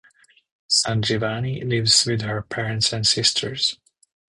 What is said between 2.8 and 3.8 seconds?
and sisters.